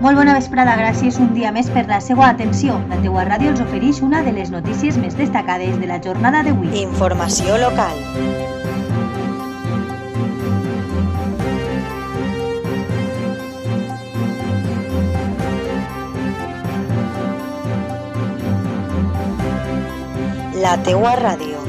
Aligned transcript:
Molt 0.00 0.16
bona 0.16 0.32
vesprada, 0.32 0.78
gràcies 0.80 1.18
un 1.20 1.34
dia 1.36 1.50
més 1.52 1.66
per 1.74 1.82
la 1.88 1.98
seva 2.00 2.30
atenció. 2.30 2.78
La 2.88 2.96
teua 3.04 3.26
ràdio 3.28 3.50
els 3.52 4.00
una 4.00 4.22
de 4.24 4.32
les 4.32 4.48
notícies 4.50 4.96
més 4.96 5.14
destacades 5.14 5.76
de 5.78 5.86
la 5.86 6.00
jornada 6.00 6.42
d'avui. 6.42 6.72
Informació 6.80 7.58
local. 7.60 7.92
La 20.64 20.78
teua 20.82 21.16
ràdio. 21.20 21.59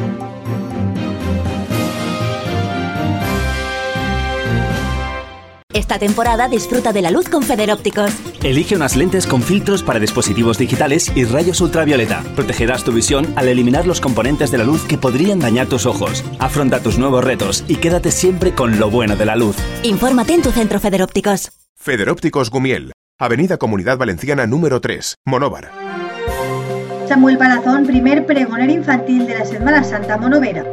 Esta 5.92 6.00
temporada 6.00 6.48
disfruta 6.48 6.94
de 6.94 7.02
la 7.02 7.12
luz 7.12 7.28
con 7.28 7.44
Federópticos. 7.44 8.14
Elige 8.44 8.78
unas 8.78 8.96
lentes 8.96 9.28
con 9.28 9.42
filtros 9.42 9.84
para 9.84 10.00
dispositivos 10.00 10.58
digitales 10.58 11.12
y 11.16 11.26
rayos 11.26 11.60
ultravioleta. 11.60 12.24
Protegerás 12.34 12.86
tu 12.86 12.94
visión 12.94 13.28
al 13.36 13.50
eliminar 13.50 13.86
los 13.86 14.00
componentes 14.00 14.52
de 14.52 14.58
la 14.58 14.64
luz 14.64 14.86
que 14.86 14.98
podrían 14.98 15.40
dañar 15.40 15.68
tus 15.68 15.86
ojos. 15.86 16.24
Afronta 16.40 16.82
tus 16.82 16.98
nuevos 16.98 17.26
retos 17.26 17.66
y 17.68 17.76
quédate 17.76 18.12
siempre 18.12 18.56
con 18.56 18.80
lo 18.80 18.90
bueno 18.90 19.18
de 19.18 19.26
la 19.26 19.36
luz. 19.36 19.58
Infórmate 19.84 20.34
en 20.34 20.44
tu 20.44 20.52
centro 20.52 20.80
Federópticos. 20.80 21.52
Federópticos 21.76 22.50
Gumiel, 22.52 22.94
Avenida 23.20 23.58
Comunidad 23.58 23.98
Valenciana 23.98 24.48
número 24.48 24.80
3, 24.80 25.16
Monóvar. 25.26 25.72
Samuel 27.10 27.38
Palazón, 27.38 27.86
primer 27.86 28.26
pregoner 28.26 28.70
infantil 28.70 29.28
de 29.28 29.40
la 29.40 29.44
Setmana 29.44 29.84
Santa 29.84 30.18
Monovera. 30.18 30.64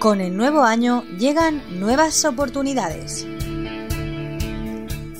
Con 0.00 0.20
el 0.20 0.36
nuevo 0.36 0.62
año 0.62 1.04
llegan 1.18 1.62
nuevas 1.78 2.24
oportunidades. 2.24 3.24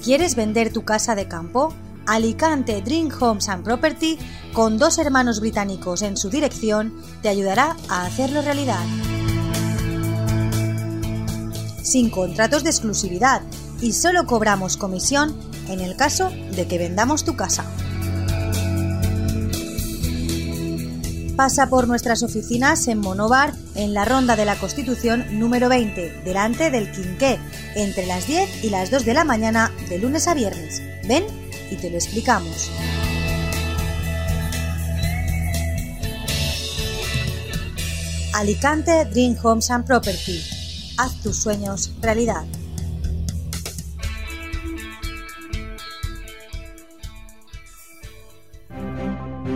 ¿Quieres 0.03 0.35
vender 0.35 0.73
tu 0.73 0.85
casa 0.85 1.15
de 1.15 1.29
campo? 1.29 1.73
Alicante 2.07 2.83
Dream 2.83 3.11
Homes 3.21 3.49
and 3.49 3.65
Property, 3.65 4.19
con 4.53 4.77
dos 4.77 4.99
hermanos 4.99 5.39
británicos 5.41 6.03
en 6.03 6.17
su 6.17 6.31
dirección, 6.31 6.95
te 7.23 7.29
ayudará 7.29 7.77
a 7.89 8.07
hacerlo 8.07 8.43
realidad. 8.43 8.85
Sin 11.87 12.11
contratos 12.11 12.65
de 12.65 12.71
exclusividad 12.71 13.43
y 13.81 13.93
solo 13.93 14.27
cobramos 14.27 14.77
comisión 14.77 15.37
en 15.69 15.79
el 15.79 15.95
caso 15.95 16.31
de 16.51 16.67
que 16.67 16.79
vendamos 16.79 17.25
tu 17.25 17.37
casa. 17.37 17.65
Pasa 21.37 21.69
por 21.69 21.87
nuestras 21.87 22.25
oficinas 22.25 22.89
en 22.89 22.99
Monobar, 22.99 23.55
en 23.77 23.95
la 23.95 24.05
Ronda 24.05 24.35
de 24.35 24.45
la 24.45 24.57
Constitución 24.57 25.39
número 25.39 25.69
20, 25.69 26.23
delante 26.25 26.73
del 26.73 26.91
Quinqué, 26.91 27.39
entre 27.77 28.05
las 28.07 28.27
10 28.27 28.65
y 28.65 28.71
las 28.71 28.91
2 28.91 29.05
de 29.05 29.15
la 29.15 29.23
mañana 29.23 29.71
de 29.89 29.99
lunes 29.99 30.27
a 30.27 30.35
viernes. 30.35 30.83
Ven 31.07 31.25
y 31.71 31.77
te 31.77 31.89
lo 31.89 31.99
explicamos. 31.99 32.69
Alicante 38.35 39.05
Dream 39.05 39.37
Homes 39.41 39.71
and 39.71 39.87
Property. 39.87 40.56
Haz 40.99 41.23
tus 41.23 41.37
sueños 41.37 41.93
realidad. 42.01 42.45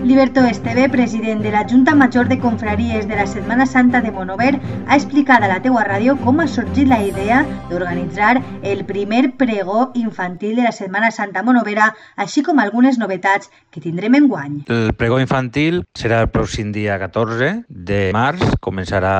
Liberto 0.05 0.45
Esteve, 0.45 0.89
president 0.89 1.41
de 1.41 1.51
la 1.53 1.65
Junta 1.69 1.95
Major 1.95 2.27
de 2.27 2.39
Confraries 2.39 3.07
de 3.07 3.15
la 3.15 3.27
Setmana 3.27 3.65
Santa 3.65 4.01
de 4.01 4.11
Monover, 4.11 4.59
ha 4.89 4.97
explicat 4.97 5.45
a 5.45 5.49
la 5.49 5.61
teua 5.63 5.85
ràdio 5.87 6.17
com 6.25 6.41
ha 6.43 6.49
sorgit 6.51 6.89
la 6.91 6.99
idea 7.05 7.45
d'organitzar 7.71 8.41
el 8.67 8.85
primer 8.89 9.37
pregó 9.39 9.93
infantil 9.95 10.57
de 10.57 10.67
la 10.67 10.73
Setmana 10.73 11.13
Santa 11.15 11.45
Monovera, 11.47 11.93
així 12.17 12.43
com 12.43 12.59
algunes 12.59 12.99
novetats 12.99 13.53
que 13.71 13.81
tindrem 13.81 14.19
en 14.19 14.29
guany. 14.29 14.61
El 14.67 14.95
pregó 14.99 15.21
infantil 15.23 15.85
serà 15.95 16.25
el 16.25 16.31
pròxim 16.35 16.73
dia 16.75 16.99
14 16.99 17.55
de 17.69 18.09
març, 18.17 18.43
començarà 18.61 19.15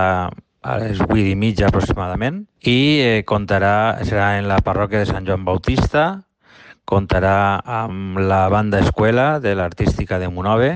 a 0.61 0.77
les 0.79 1.01
8 1.01 1.17
i 1.33 1.37
mitja 1.37 1.69
aproximadament 1.69 2.43
i 2.69 3.01
eh, 3.01 3.23
comptarà, 3.27 4.01
serà 4.05 4.37
en 4.39 4.49
la 4.51 4.61
parròquia 4.65 5.03
de 5.03 5.09
Sant 5.09 5.27
Joan 5.29 5.45
Bautista, 5.47 6.23
comptarà 6.85 7.61
amb 7.65 8.19
la 8.21 8.49
banda 8.53 8.81
escuela 8.85 9.39
de 9.41 9.55
l'Artística 9.57 10.19
de 10.19 10.29
Monove 10.29 10.73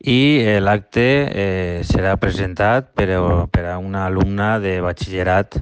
i 0.00 0.40
eh, 0.44 0.60
l'acte 0.60 1.06
eh, 1.28 1.80
serà 1.84 2.16
presentat 2.20 2.92
per, 2.94 3.08
per 3.50 3.64
a 3.72 3.78
una 3.78 4.06
alumna 4.06 4.58
de 4.62 4.78
batxillerat 4.84 5.58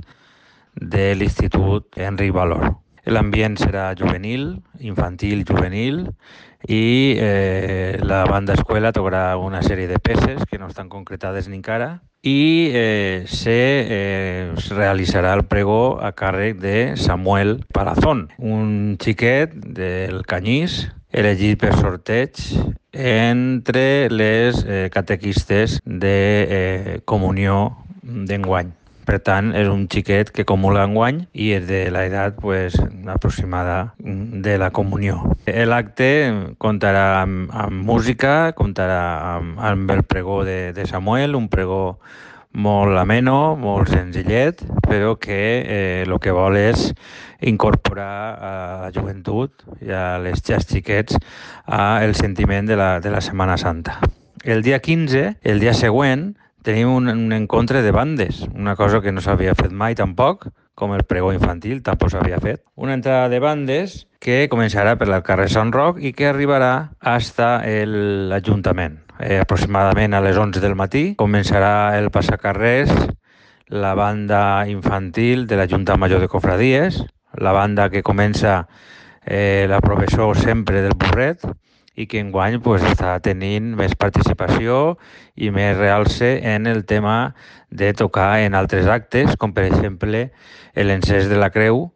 de 0.78 1.14
l'Institut 1.18 1.98
Enric 1.98 2.34
Valor. 2.34 2.76
L'ambient 3.08 3.56
serà 3.56 3.94
juvenil, 3.96 4.58
infantil, 4.84 5.46
juvenil, 5.48 6.04
i 6.66 7.16
eh, 7.16 7.98
la 8.02 8.24
banda 8.28 8.52
escuela 8.58 8.92
tocarà 8.92 9.36
una 9.38 9.62
sèrie 9.62 9.88
de 9.88 9.98
peces 9.98 10.44
que 10.50 10.58
no 10.58 10.68
estan 10.68 10.90
concretades 10.90 11.48
ni 11.48 11.56
encara 11.56 12.02
i 12.22 12.70
eh, 12.74 13.24
se 13.30 13.54
eh, 13.54 14.54
realitzarà 14.74 15.32
el 15.38 15.44
pregó 15.46 15.98
a 16.02 16.10
càrrec 16.18 16.58
de 16.58 16.96
Samuel 16.98 17.64
Palazón, 17.72 18.26
un 18.38 18.98
xiquet 18.98 19.54
del 19.54 20.24
Canyís, 20.26 20.88
elegit 21.14 21.62
per 21.62 21.76
sorteig 21.78 22.42
entre 22.92 24.10
les 24.10 24.64
eh, 24.66 24.88
catequistes 24.92 25.78
de 25.84 26.18
eh, 26.48 27.00
comunió 27.06 27.78
d'enguany. 28.02 28.77
Per 29.08 29.16
tant, 29.24 29.54
és 29.56 29.64
un 29.72 29.86
xiquet 29.88 30.28
que 30.36 30.44
comula 30.44 30.82
enguany 30.84 31.22
i 31.32 31.54
és 31.56 31.62
de 31.64 31.86
l'edat 31.94 32.36
pues, 32.42 32.74
aproximada 33.08 33.94
de 33.98 34.58
la 34.60 34.68
comunió. 34.76 35.22
L'acte 35.48 36.08
comptarà 36.60 37.22
amb, 37.22 37.48
amb 37.56 37.86
música, 37.88 38.52
comptarà 38.58 38.98
amb, 39.38 39.54
amb 39.64 39.94
el 39.94 40.02
pregó 40.04 40.42
de, 40.44 40.74
de 40.76 40.84
Samuel, 40.90 41.38
un 41.40 41.48
pregó 41.48 41.96
molt 42.52 43.00
ameno, 43.00 43.56
molt 43.56 43.88
senzillet, 43.94 44.60
però 44.84 45.14
que 45.16 45.40
eh, 45.62 46.04
el 46.04 46.12
que 46.20 46.34
vol 46.36 46.58
és 46.60 46.90
incorporar 47.48 48.12
a 48.12 48.52
la 48.82 48.90
joventut 48.92 49.64
i 49.84 49.92
a 49.94 50.18
les 50.20 50.44
xas 50.44 50.68
xiquets 50.68 51.16
a 51.64 52.02
el 52.04 52.12
sentiment 52.18 52.68
de 52.68 52.76
la, 52.76 52.98
de 53.00 53.14
la 53.14 53.24
Setmana 53.24 53.56
Santa. 53.56 54.00
El 54.44 54.60
dia 54.62 54.82
15, 54.84 55.38
el 55.48 55.64
dia 55.64 55.72
següent, 55.72 56.34
tenim 56.62 56.90
un, 56.90 57.08
un 57.08 57.32
encontre 57.32 57.82
de 57.82 57.92
bandes, 57.92 58.42
una 58.54 58.76
cosa 58.76 59.00
que 59.00 59.12
no 59.12 59.22
s'havia 59.24 59.56
fet 59.58 59.72
mai 59.72 59.96
tampoc, 59.98 60.48
com 60.78 60.94
el 60.94 61.02
pregó 61.02 61.32
infantil, 61.34 61.82
tampoc 61.82 62.12
s'havia 62.12 62.38
fet. 62.42 62.62
Una 62.76 62.94
entrada 62.94 63.28
de 63.28 63.40
bandes 63.42 64.04
que 64.22 64.46
començarà 64.50 64.94
per 64.98 65.08
el 65.10 65.22
carrer 65.26 65.48
Sant 65.50 65.72
Roc 65.74 65.98
i 65.98 66.12
que 66.14 66.28
arribarà 66.30 66.90
hasta 67.00 67.58
l'Ajuntament. 67.64 69.00
Eh, 69.18 69.40
aproximadament 69.42 70.14
a 70.14 70.22
les 70.22 70.38
11 70.38 70.62
del 70.62 70.76
matí 70.78 71.04
començarà 71.18 71.98
el 71.98 72.12
passacarrers, 72.14 72.92
la 73.68 73.94
banda 73.98 74.64
infantil 74.70 75.46
de 75.50 75.58
la 75.58 75.66
Junta 75.66 75.96
Major 75.98 76.22
de 76.22 76.28
Cofradies, 76.30 77.02
la 77.34 77.52
banda 77.52 77.90
que 77.90 78.04
comença 78.06 78.68
eh, 79.26 79.66
la 79.68 79.80
professor 79.80 80.38
sempre 80.38 80.80
del 80.80 80.94
Burret, 80.94 81.42
i 81.98 82.06
que 82.06 82.20
enguany 82.22 82.60
pues, 82.62 82.84
està 82.86 83.16
tenint 83.24 83.72
més 83.78 83.96
participació 83.98 84.96
i 85.34 85.50
més 85.50 85.76
realce 85.76 86.36
en 86.46 86.70
el 86.70 86.84
tema 86.86 87.34
de 87.70 87.90
tocar 87.98 88.38
en 88.44 88.54
altres 88.54 88.86
actes, 88.86 89.34
com 89.36 89.52
per 89.52 89.66
exemple 89.66 90.28
l'encès 90.78 91.26
de 91.26 91.40
la 91.42 91.50
creu, 91.50 91.88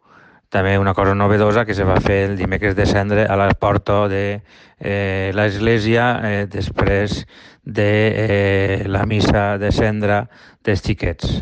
també 0.53 0.75
una 0.77 0.93
cosa 0.93 1.15
novedosa 1.15 1.63
que 1.65 1.73
se 1.73 1.87
va 1.87 2.01
fer 2.03 2.19
el 2.27 2.35
dimecres 2.37 2.75
de 2.75 2.85
cendre 2.85 3.25
a 3.25 3.39
la 3.39 3.47
porta 3.57 4.03
de 4.11 4.43
eh, 4.77 5.31
l'església 5.33 6.05
eh, 6.21 6.45
després 6.51 7.23
de 7.63 7.89
eh, 8.27 8.83
la 8.85 9.07
missa 9.09 9.57
de 9.57 9.71
cendra 9.71 10.27
dels 10.61 10.83
xiquets. 10.83 11.39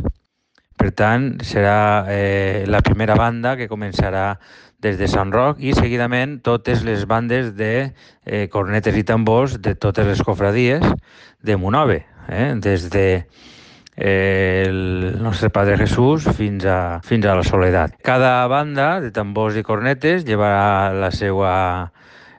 Per 0.78 0.94
tant, 0.98 1.34
serà 1.46 2.06
eh, 2.10 2.64
la 2.70 2.80
primera 2.86 3.18
banda 3.20 3.58
que 3.58 3.68
començarà 3.70 4.38
des 4.82 4.98
de 4.98 5.08
Sant 5.08 5.32
Roc 5.34 5.62
i 5.62 5.76
seguidament 5.78 6.40
totes 6.46 6.82
les 6.84 7.06
bandes 7.06 7.54
de 7.58 7.92
eh, 8.26 8.48
cornetes 8.52 8.98
i 8.98 9.06
tambors 9.06 9.60
de 9.62 9.76
totes 9.76 10.08
les 10.08 10.22
cofradies 10.26 10.86
de 11.42 11.58
Monove, 11.58 12.02
eh? 12.30 12.54
des 12.58 12.90
de 12.90 13.06
eh, 13.96 14.64
el 14.68 15.22
nostre 15.22 15.50
Padre 15.50 15.78
Jesús 15.78 16.26
fins 16.38 16.66
a, 16.66 17.00
fins 17.06 17.26
a 17.26 17.36
la 17.38 17.44
Soledat. 17.46 17.98
Cada 18.02 18.48
banda 18.48 19.00
de 19.02 19.12
tambors 19.14 19.58
i 19.58 19.64
cornetes 19.64 20.26
llevarà 20.26 20.92
la 20.94 21.12
seva, 21.14 21.54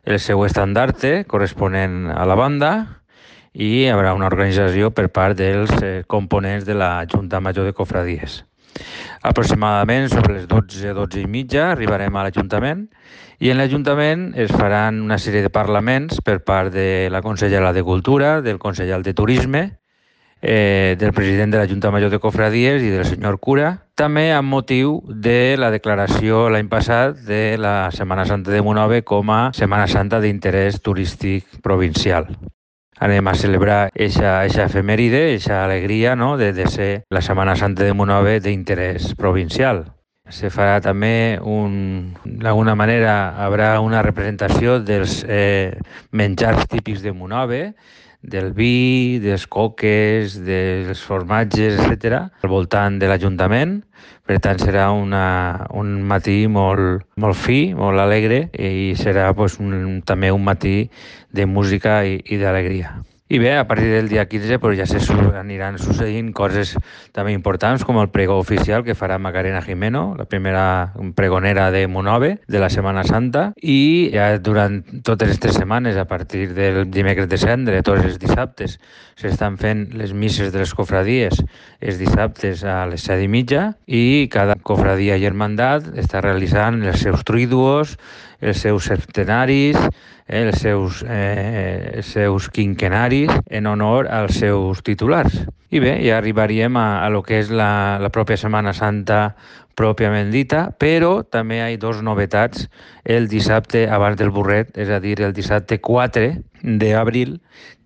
el 0.02 0.18
seu 0.18 0.42
estandarte 0.44 1.22
corresponent 1.30 2.10
a 2.10 2.26
la 2.26 2.38
banda 2.38 2.72
i 3.52 3.68
hi 3.68 3.90
haurà 3.92 4.14
una 4.16 4.30
organització 4.30 4.90
per 4.96 5.10
part 5.12 5.38
dels 5.38 5.72
eh, 5.82 6.02
components 6.08 6.64
de 6.66 6.74
la 6.74 7.04
Junta 7.06 7.40
Major 7.40 7.68
de 7.68 7.76
Cofradies. 7.76 8.42
Aproximadament 9.22 10.08
sobre 10.10 10.34
les 10.34 10.48
12, 10.50 10.94
12 10.94 11.20
i 11.22 11.28
mitja 11.30 11.69
arribarem 11.70 12.16
a 12.16 12.24
l'Ajuntament 12.26 12.88
i 13.38 13.52
en 13.52 13.60
l'Ajuntament 13.60 14.32
es 14.34 14.50
faran 14.50 14.98
una 15.04 15.19
sèrie 15.22 15.44
de 15.44 15.50
parlaments 15.54 16.19
per 16.26 16.40
part 16.42 16.72
de 16.74 17.06
la 17.10 17.20
consellera 17.22 17.70
de 17.72 17.84
Cultura, 17.86 18.40
del 18.42 18.58
consellal 18.58 19.02
de 19.06 19.14
Turisme, 19.14 19.62
eh, 20.42 20.96
del 20.98 21.12
president 21.12 21.54
de 21.54 21.58
la 21.58 21.69
Junta 21.70 21.92
Major 21.94 22.10
de 22.10 22.19
Cofradies 22.19 22.82
i 22.82 22.90
del 22.90 23.06
senyor 23.06 23.38
cura, 23.38 23.86
també 23.94 24.32
amb 24.34 24.50
motiu 24.50 24.98
de 25.06 25.54
la 25.58 25.70
declaració 25.70 26.48
l'any 26.50 26.66
passat 26.66 27.22
de 27.28 27.56
la 27.62 27.92
Setmana 27.94 28.26
Santa 28.26 28.50
de 28.50 28.62
Monove 28.62 29.04
com 29.06 29.30
a 29.30 29.42
Setmana 29.54 29.86
Santa 29.86 30.18
d'interès 30.18 30.82
turístic 30.82 31.62
provincial 31.62 32.26
anem 33.02 33.26
a 33.26 33.34
celebrar 33.34 33.81
eixa, 33.99 34.44
eixa 34.46 34.69
efemèride, 34.69 35.25
eixa 35.34 35.64
alegria 35.64 36.14
no? 36.14 36.37
de, 36.38 36.52
de 36.54 36.69
ser 36.70 36.90
la 37.10 37.22
Setmana 37.25 37.56
Santa 37.58 37.82
de 37.82 37.96
Monove 37.99 38.38
d'interès 38.40 39.16
provincial. 39.19 39.82
Se 40.31 40.52
farà 40.54 40.78
també 40.81 41.40
un... 41.43 42.14
D'alguna 42.25 42.76
manera 42.78 43.34
haurà 43.43 43.75
una 43.82 44.04
representació 44.06 44.78
dels 44.81 45.25
eh, 45.26 45.75
menjars 46.14 46.69
típics 46.70 47.02
de 47.02 47.12
Monove, 47.12 47.60
del 48.22 48.52
vi, 48.54 49.19
dels 49.22 49.46
coques, 49.50 50.38
dels 50.46 51.02
formatges, 51.02 51.78
etc, 51.82 52.26
al 52.42 52.52
voltant 52.52 52.98
de 53.02 53.10
l'Ajuntament. 53.10 53.80
Per 54.26 54.38
tant, 54.42 54.58
serà 54.62 54.88
una, 54.94 55.66
un 55.74 55.96
matí 56.06 56.46
molt, 56.46 57.02
molt 57.19 57.38
fi, 57.38 57.74
molt 57.74 58.00
alegre 58.00 58.44
i 58.54 58.92
serà 58.98 59.32
pues, 59.34 59.58
un, 59.60 60.00
també 60.06 60.30
un 60.30 60.44
matí 60.46 60.76
de 61.34 61.46
música 61.46 62.02
i, 62.06 62.20
i 62.30 62.38
d'alegria. 62.38 63.00
I 63.32 63.38
bé, 63.38 63.56
a 63.56 63.67
partir 63.67 63.88
del 63.88 64.11
dia 64.11 64.26
15 64.26 64.58
pues, 64.58 64.76
ja 64.76 64.84
se 64.84 64.99
aniran 65.40 65.79
succeint 65.81 66.34
coses 66.37 66.75
també 67.17 67.32
importants 67.32 67.81
com 67.88 67.96
el 67.96 68.11
pregó 68.12 68.37
oficial 68.37 68.84
que 68.84 68.93
farà 68.93 69.17
Macarena 69.17 69.62
Jimeno, 69.64 70.02
la 70.19 70.26
primera 70.29 70.93
pregonera 71.17 71.70
de 71.73 71.87
Monove 71.88 72.34
de 72.46 72.61
la 72.61 72.69
Setmana 72.69 73.06
Santa. 73.08 73.55
I 73.56 74.11
ja 74.12 74.37
durant 74.37 74.82
totes 75.00 75.31
aquestes 75.31 75.56
setmanes, 75.56 75.96
a 75.96 76.05
partir 76.05 76.50
del 76.52 76.90
dimecres 76.93 77.31
de 77.32 77.40
cendre, 77.40 77.81
tots 77.81 78.05
els 78.05 78.20
dissabtes, 78.20 78.76
s'estan 79.17 79.56
fent 79.56 79.87
les 79.96 80.12
misses 80.12 80.52
de 80.52 80.61
les 80.61 80.76
cofradies 80.76 81.40
els 81.81 81.96
dissabtes 82.00 82.67
a 82.69 82.82
les 82.90 83.00
set 83.08 83.23
i 83.25 83.32
mitja 83.32 83.70
i 83.87 84.28
cada 84.32 84.58
cofradia 84.61 85.17
i 85.17 85.25
hermandat 85.25 85.88
està 86.05 86.20
realitzant 86.20 86.82
els 86.85 87.00
seus 87.00 87.25
triduos, 87.25 87.96
els 88.43 88.61
seus 88.61 88.88
septenaris, 88.90 89.78
eh, 90.26 90.43
els, 90.43 90.58
seus, 90.61 91.05
eh, 91.06 91.93
els 91.96 92.12
seus 92.17 92.49
quinquenaris 92.50 93.21
en 93.30 93.66
honor 93.66 94.08
als 94.10 94.38
seus 94.40 94.82
titulars. 94.82 95.34
I 95.72 95.80
bé, 95.80 95.96
ja 96.04 96.19
arribaríem 96.19 96.76
a, 96.76 97.02
a 97.04 97.08
lo 97.10 97.22
que 97.24 97.38
és 97.40 97.50
la, 97.50 97.98
la 98.02 98.10
pròpia 98.12 98.36
Setmana 98.36 98.74
Santa 98.76 99.32
pròpiament 99.78 100.30
dita, 100.32 100.66
però 100.78 101.22
també 101.24 101.58
hi 101.58 101.62
ha 101.64 101.80
dos 101.80 102.02
novetats 102.04 102.69
el 103.04 103.28
dissabte 103.28 103.86
abans 103.88 104.19
del 104.20 104.30
burret, 104.30 104.76
és 104.76 104.92
a 104.92 105.00
dir, 105.00 105.16
el 105.24 105.32
dissabte 105.32 105.80
4 105.80 106.32
d'abril, 106.62 107.38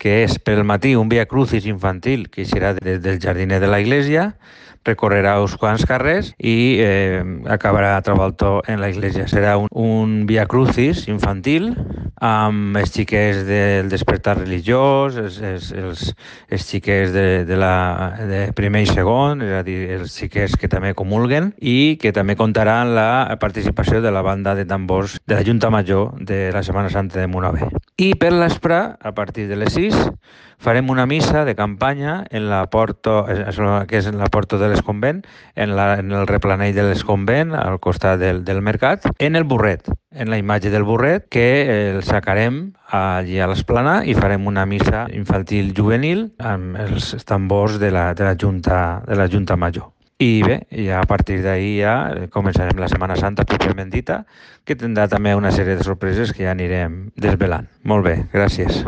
que 0.02 0.22
és 0.24 0.36
pel 0.42 0.64
matí 0.66 0.96
un 0.98 1.08
via 1.08 1.26
crucis 1.30 1.66
infantil 1.66 2.26
que 2.28 2.44
serà 2.44 2.74
des 2.76 3.00
del 3.02 3.20
jardiner 3.22 3.60
de 3.62 3.70
la 3.70 3.80
iglesia, 3.80 4.32
recorrerà 4.86 5.36
uns 5.42 5.56
quants 5.58 5.84
carrers 5.88 6.32
i 6.38 6.78
eh, 6.82 7.22
acabarà 7.50 7.96
a 7.96 8.02
Trabaltó 8.06 8.60
en 8.70 8.80
la 8.80 8.90
iglesia. 8.92 9.26
Serà 9.26 9.56
un, 9.58 9.66
un 9.70 10.20
via 10.30 10.46
crucis 10.46 11.06
infantil 11.10 11.72
amb 12.22 12.76
els 12.80 12.92
xiquets 12.94 13.42
del 13.48 13.90
despertar 13.92 14.36
religiós, 14.38 15.16
els, 15.20 15.40
els, 15.40 15.70
els, 15.72 16.04
els 16.50 16.68
xiquets 16.68 17.12
de, 17.12 17.44
de, 17.48 17.58
la, 17.60 18.16
de 18.28 18.42
primer 18.56 18.86
i 18.86 18.90
segon, 18.90 19.44
és 19.44 19.56
a 19.58 19.62
dir, 19.66 19.78
els 19.98 20.16
xiquets 20.16 20.56
que 20.56 20.70
també 20.72 20.94
comulguen 20.96 21.52
i 21.60 21.96
que 22.00 22.14
també 22.16 22.36
comptaran 22.36 22.94
la 22.96 23.36
participació 23.40 24.00
de 24.00 24.14
la 24.14 24.24
banda 24.24 24.54
de 24.54 24.64
tambors 24.64 25.18
de 25.26 25.36
la 25.36 25.44
Junta 25.44 25.70
Major 25.70 26.16
de 26.20 26.50
la 26.52 26.64
Setmana 26.64 26.90
Santa 26.90 27.20
de 27.20 27.28
Monove. 27.28 27.70
I 27.96 28.10
per 28.20 28.28
l'espre, 28.28 28.76
a 29.00 29.10
partir 29.16 29.46
de 29.48 29.56
les 29.56 29.72
6, 29.72 29.94
farem 30.60 30.90
una 30.93 31.06
missa 31.08 31.46
de 31.48 31.54
campanya 31.56 32.26
en 32.28 32.50
la 32.50 32.58
porta, 32.69 33.22
que 33.88 33.96
és 33.96 34.08
en 34.10 34.19
la 34.20 34.28
porta 34.28 34.58
de 34.60 34.69
l'Esconvent, 34.69 35.22
en, 35.54 35.72
la, 35.78 35.87
en 36.02 36.12
el 36.12 36.28
replanell 36.28 36.76
de 36.76 36.84
l'Esconvent, 36.84 37.54
al 37.56 37.81
costat 37.81 38.20
del, 38.20 38.44
del 38.44 38.60
mercat, 38.60 39.08
en 39.16 39.40
el 39.40 39.48
burret, 39.48 39.88
en 40.12 40.28
la 40.28 40.37
imatge 40.37 40.69
del 40.69 40.84
burret, 40.84 41.25
que 41.32 41.48
el 41.72 42.02
sacarem 42.04 42.75
allí 42.93 43.40
a 43.40 43.48
l'Esplana 43.48 44.02
i 44.04 44.12
farem 44.12 44.44
una 44.44 44.69
missa 44.69 45.06
infantil 45.16 45.72
juvenil 45.72 46.26
amb 46.37 46.76
els 46.76 47.14
tambors 47.25 47.81
de 47.81 47.94
la, 47.96 48.10
de 48.12 48.28
la, 48.28 48.37
Junta, 48.37 49.00
de 49.08 49.16
la 49.16 49.32
Junta 49.32 49.56
Major. 49.56 49.95
I 50.18 50.42
bé, 50.42 50.62
ja 50.72 51.02
a 51.02 51.04
partir 51.04 51.42
d'ahir 51.44 51.72
ja 51.82 51.94
començarem 52.32 52.78
la 52.80 52.88
Setmana 52.88 53.18
Santa 53.20 53.44
pròpiament 53.44 53.90
dita, 53.92 54.22
que 54.64 54.72
tindrà 54.72 55.04
també 55.12 55.34
una 55.36 55.50
sèrie 55.52 55.76
de 55.76 55.84
sorpreses 55.84 56.32
que 56.32 56.46
ja 56.46 56.54
anirem 56.54 57.10
desvelant. 57.20 57.66
Molt 57.84 58.06
bé, 58.06 58.14
gràcies. 58.32 58.78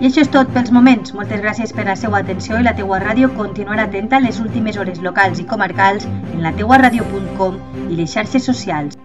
I 0.00 0.08
això 0.10 0.20
és 0.20 0.28
tot 0.28 0.52
pels 0.52 0.68
moments. 0.76 1.14
Moltes 1.16 1.40
gràcies 1.40 1.72
per 1.72 1.86
la 1.88 1.96
seva 1.96 2.20
atenció 2.20 2.60
i 2.60 2.66
la 2.66 2.74
teua 2.76 2.98
ràdio 3.00 3.30
continuarà 3.32 3.86
atenta 3.88 4.18
a 4.18 4.20
les 4.20 4.40
últimes 4.44 4.76
hores 4.76 5.00
locals 5.00 5.40
i 5.40 5.46
comarcals 5.48 6.04
en 6.04 6.42
la 6.44 6.52
teuaradio.com 6.52 7.56
i 7.88 7.96
les 7.96 8.12
xarxes 8.12 8.44
socials. 8.44 8.98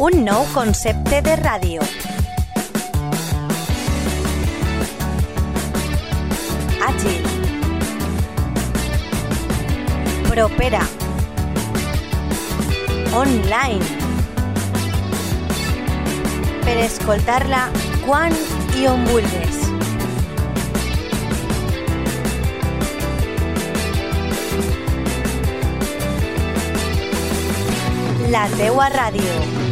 Un 0.00 0.24
nou 0.24 0.48
concepte 0.56 1.20
de 1.28 1.36
ràdio. 1.44 1.84
Propera 10.32 10.80
online 13.12 13.84
per 16.64 16.78
escoltar-la 16.86 17.66
quan 18.06 18.32
on. 18.80 19.60
La 28.32 28.48
teua 28.56 28.88
ràdio. 28.96 29.71